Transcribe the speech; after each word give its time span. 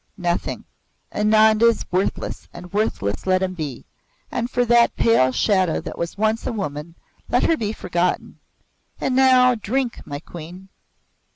"Nothing. 0.17 0.65
Ananda 1.13 1.67
is 1.67 1.85
worthless 1.91 2.47
and 2.51 2.73
worthless 2.73 3.27
let 3.27 3.43
him 3.43 3.53
be! 3.53 3.85
And 4.31 4.49
for 4.49 4.65
that 4.65 4.95
pale 4.95 5.31
shadow 5.31 5.79
that 5.79 5.95
was 5.95 6.17
once 6.17 6.47
a 6.47 6.51
woman, 6.51 6.95
let 7.29 7.43
her 7.43 7.55
be 7.55 7.71
forgotten. 7.71 8.39
And 8.99 9.15
now, 9.15 9.53
drink, 9.53 10.01
my 10.07 10.17
Queen!" 10.19 10.69